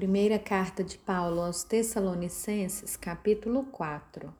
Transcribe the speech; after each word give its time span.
Primeira 0.00 0.38
carta 0.38 0.82
de 0.82 0.96
Paulo 0.96 1.42
aos 1.42 1.62
Tessalonicenses, 1.62 2.96
capítulo 2.96 3.64
4. 3.64 4.34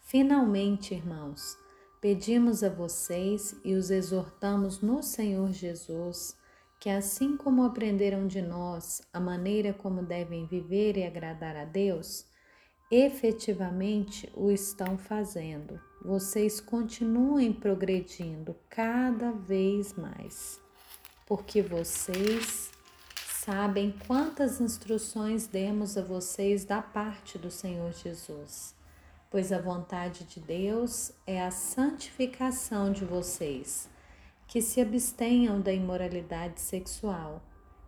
Finalmente, 0.00 0.94
irmãos, 0.94 1.54
pedimos 2.00 2.64
a 2.64 2.70
vocês 2.70 3.54
e 3.62 3.74
os 3.74 3.90
exortamos 3.90 4.80
no 4.80 5.02
Senhor 5.02 5.52
Jesus 5.52 6.34
que, 6.80 6.88
assim 6.88 7.36
como 7.36 7.62
aprenderam 7.62 8.26
de 8.26 8.40
nós 8.40 9.02
a 9.12 9.20
maneira 9.20 9.74
como 9.74 10.02
devem 10.02 10.46
viver 10.46 10.96
e 10.96 11.04
agradar 11.04 11.56
a 11.56 11.66
Deus, 11.66 12.24
efetivamente 12.90 14.32
o 14.34 14.50
estão 14.50 14.96
fazendo. 14.96 15.78
Vocês 16.02 16.58
continuem 16.58 17.52
progredindo 17.52 18.56
cada 18.70 19.30
vez 19.30 19.92
mais, 19.92 20.58
porque 21.26 21.60
vocês 21.60 22.65
sabem 23.46 23.94
quantas 24.08 24.60
instruções 24.60 25.46
demos 25.46 25.96
a 25.96 26.02
vocês 26.02 26.64
da 26.64 26.82
parte 26.82 27.38
do 27.38 27.48
Senhor 27.48 27.92
Jesus, 27.92 28.74
pois 29.30 29.52
a 29.52 29.60
vontade 29.60 30.24
de 30.24 30.40
Deus 30.40 31.12
é 31.24 31.40
a 31.40 31.52
santificação 31.52 32.90
de 32.90 33.04
vocês, 33.04 33.88
que 34.48 34.60
se 34.60 34.80
abstenham 34.80 35.60
da 35.60 35.72
imoralidade 35.72 36.60
sexual, 36.60 37.40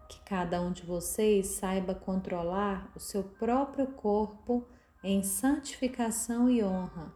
que 0.09 0.21
cada 0.21 0.62
um 0.62 0.71
de 0.71 0.84
vocês 0.84 1.48
saiba 1.48 1.93
controlar 1.93 2.89
o 2.95 3.01
seu 3.01 3.25
próprio 3.25 3.89
corpo 3.89 4.65
em 5.03 5.25
santificação 5.25 6.48
e 6.48 6.62
honra, 6.62 7.12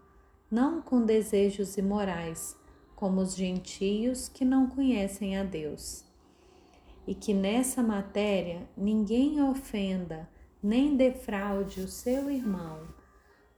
não 0.50 0.82
com 0.82 1.06
desejos 1.06 1.76
imorais, 1.76 2.56
como 2.96 3.20
os 3.20 3.36
gentios 3.36 4.28
que 4.28 4.44
não 4.44 4.66
conhecem 4.68 5.38
a 5.38 5.44
Deus 5.44 6.10
e 7.06 7.14
que 7.14 7.34
nessa 7.34 7.82
matéria 7.82 8.68
ninguém 8.76 9.42
ofenda 9.42 10.28
nem 10.62 10.96
defraude 10.96 11.80
o 11.80 11.88
seu 11.88 12.30
irmão, 12.30 12.80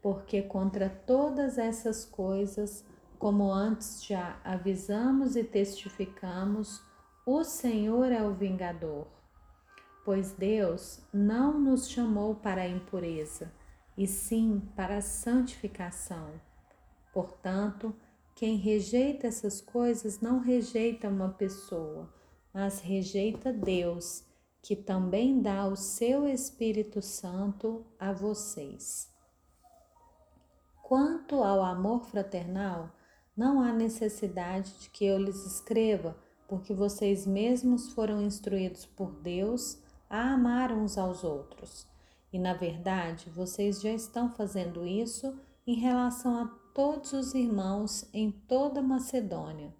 porque 0.01 0.43
contra 0.43 0.89
todas 0.89 1.59
essas 1.59 2.05
coisas, 2.05 2.85
como 3.19 3.53
antes 3.53 4.05
já 4.05 4.41
avisamos 4.43 5.37
e 5.37 5.45
testificamos, 5.45 6.83
o 7.27 7.45
Senhor 7.45 8.11
é 8.11 8.23
o 8.23 8.35
vingador. 8.35 9.07
Pois 10.05 10.33
Deus 10.33 11.01
não 11.13 11.59
nos 11.59 11.89
chamou 11.89 12.35
para 12.35 12.63
a 12.63 12.69
impureza, 12.69 13.53
e 13.97 14.07
sim 14.07 14.61
para 14.75 14.99
a 14.99 15.03
santificação. 15.03 16.29
Portanto, 17.13 17.95
quem 18.35 18.57
rejeita 18.57 19.27
essas 19.27 19.61
coisas 19.61 20.21
não 20.21 20.41
rejeita 20.41 21.09
uma 21.09 21.29
pessoa, 21.29 22.13
mas 22.55 22.81
rejeita 22.81 23.53
Deus, 23.53 24.25
que 24.63 24.77
também 24.77 25.43
dá 25.43 25.67
o 25.67 25.75
seu 25.75 26.29
Espírito 26.29 27.03
Santo 27.03 27.85
a 27.99 28.13
vocês. 28.13 29.13
Quanto 30.81 31.43
ao 31.43 31.63
amor 31.63 32.05
fraternal, 32.05 32.91
não 33.37 33.61
há 33.61 33.73
necessidade 33.73 34.73
de 34.79 34.91
que 34.91 35.05
eu 35.05 35.19
lhes 35.19 35.45
escreva, 35.45 36.17
porque 36.47 36.73
vocês 36.73 37.27
mesmos 37.27 37.91
foram 37.91 38.23
instruídos 38.23 38.87
por 38.87 39.11
Deus 39.11 39.83
a 40.09 40.35
amar 40.35 40.71
uns 40.71 40.97
aos 40.97 41.25
outros. 41.25 41.89
E 42.33 42.39
na 42.39 42.55
verdade, 42.55 43.29
vocês 43.31 43.81
já 43.81 43.91
estão 43.91 44.33
fazendo 44.33 44.87
isso 44.87 45.37
em 45.67 45.75
relação 45.75 46.37
a 46.37 46.47
todos 46.75 47.13
os 47.13 47.35
irmãos 47.35 48.09
em 48.13 48.31
toda 48.31 48.83
Macedônia. 48.83 49.75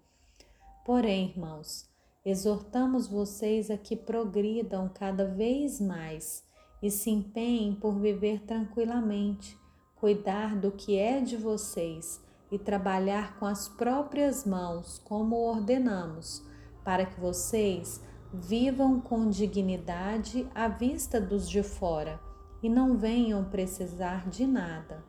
Porém, 0.83 1.29
irmãos, 1.29 1.89
Exortamos 2.25 3.05
vocês 3.05 3.69
a 3.69 3.77
que 3.77 3.95
progridam 3.95 4.89
cada 4.91 5.25
vez 5.25 5.79
mais 5.79 6.43
e 6.81 6.89
se 6.89 7.11
empenhem 7.11 7.75
por 7.75 7.99
viver 7.99 8.41
tranquilamente, 8.41 9.55
cuidar 9.95 10.55
do 10.55 10.71
que 10.71 10.97
é 10.97 11.21
de 11.21 11.37
vocês 11.37 12.19
e 12.51 12.57
trabalhar 12.57 13.37
com 13.37 13.45
as 13.45 13.69
próprias 13.69 14.43
mãos, 14.43 14.99
como 15.05 15.35
ordenamos, 15.35 16.43
para 16.83 17.05
que 17.05 17.19
vocês 17.19 18.01
vivam 18.33 18.99
com 18.99 19.29
dignidade 19.29 20.47
à 20.55 20.67
vista 20.67 21.21
dos 21.21 21.47
de 21.47 21.61
fora 21.61 22.19
e 22.63 22.67
não 22.67 22.97
venham 22.97 23.43
precisar 23.45 24.27
de 24.29 24.47
nada. 24.47 25.03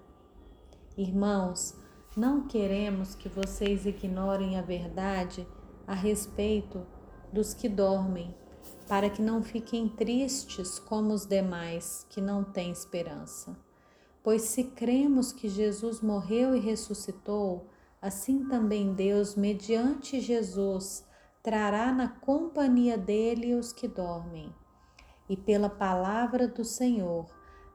Irmãos, 0.98 1.74
não 2.14 2.46
queremos 2.46 3.14
que 3.14 3.28
vocês 3.28 3.86
ignorem 3.86 4.58
a 4.58 4.62
verdade 4.62 5.46
a 5.86 5.94
respeito 5.94 6.86
dos 7.32 7.54
que 7.54 7.68
dormem, 7.68 8.34
para 8.88 9.10
que 9.10 9.20
não 9.20 9.42
fiquem 9.42 9.88
tristes 9.88 10.78
como 10.78 11.12
os 11.12 11.26
demais 11.26 12.06
que 12.08 12.20
não 12.20 12.44
têm 12.44 12.70
esperança. 12.70 13.56
Pois 14.22 14.42
se 14.42 14.64
cremos 14.64 15.32
que 15.32 15.48
Jesus 15.48 16.00
morreu 16.00 16.54
e 16.54 16.60
ressuscitou, 16.60 17.66
assim 18.00 18.48
também 18.48 18.92
Deus, 18.92 19.34
mediante 19.34 20.20
Jesus, 20.20 21.04
trará 21.42 21.92
na 21.92 22.08
companhia 22.08 22.98
dele 22.98 23.54
os 23.54 23.72
que 23.72 23.86
dormem. 23.86 24.52
E 25.28 25.36
pela 25.36 25.68
palavra 25.68 26.48
do 26.48 26.64
Senhor, 26.64 27.26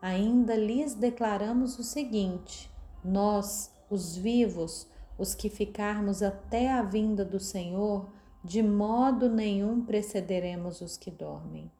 ainda 0.01 0.55
lhes 0.55 0.93
declaramos 0.93 1.77
o 1.79 1.83
seguinte: 1.83 2.69
nós, 3.03 3.73
os 3.89 4.15
vivos, 4.15 4.87
os 5.17 5.35
que 5.35 5.49
ficarmos 5.49 6.21
até 6.23 6.71
a 6.71 6.81
vinda 6.81 7.23
do 7.23 7.39
Senhor, 7.39 8.09
de 8.43 8.63
modo 8.63 9.29
nenhum 9.29 9.85
precederemos 9.85 10.81
os 10.81 10.97
que 10.97 11.11
dormem, 11.11 11.71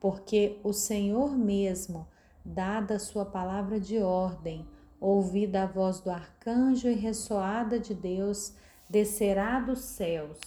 porque 0.00 0.58
o 0.64 0.72
Senhor 0.72 1.36
mesmo, 1.36 2.06
dada 2.44 2.96
a 2.96 2.98
sua 2.98 3.24
palavra 3.24 3.78
de 3.78 3.98
ordem, 3.98 4.66
ouvida 5.00 5.62
a 5.62 5.66
voz 5.66 6.00
do 6.00 6.10
arcanjo 6.10 6.88
e 6.88 6.94
ressoada 6.94 7.78
de 7.78 7.94
Deus, 7.94 8.54
descerá 8.88 9.60
dos 9.60 9.80
céus, 9.80 10.40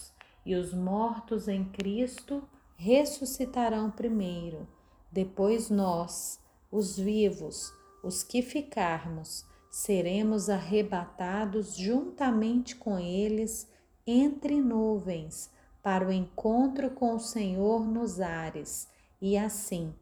e 0.44 0.54
os 0.54 0.74
mortos 0.74 1.48
em 1.48 1.64
Cristo 1.64 2.42
ressuscitarão 2.76 3.90
primeiro. 3.90 4.68
Depois 5.10 5.70
nós, 5.70 6.40
os 6.70 6.98
vivos, 6.98 7.72
os 8.02 8.22
que 8.22 8.42
ficarmos, 8.42 9.46
seremos 9.70 10.48
arrebatados 10.48 11.76
juntamente 11.76 12.76
com 12.76 12.98
eles 12.98 13.68
entre 14.10 14.60
nuvens 14.60 15.50
para 15.82 16.06
o 16.06 16.10
encontro 16.10 16.90
com 16.90 17.14
o 17.14 17.20
Senhor 17.20 17.86
nos 17.86 18.20
ares, 18.20 18.88
e 19.20 19.36
assim 19.36 19.94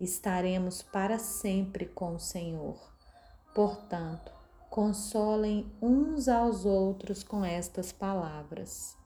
estaremos 0.00 0.82
para 0.82 1.18
sempre 1.18 1.84
com 1.84 2.14
o 2.14 2.18
Senhor. 2.18 2.78
Portanto, 3.54 4.32
consolem 4.70 5.70
uns 5.82 6.26
aos 6.26 6.64
outros 6.64 7.22
com 7.22 7.44
estas 7.44 7.92
palavras. 7.92 8.96